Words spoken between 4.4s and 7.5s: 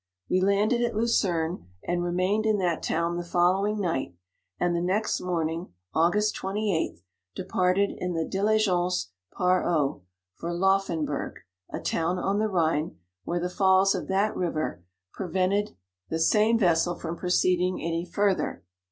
and the next morning (August 28th) de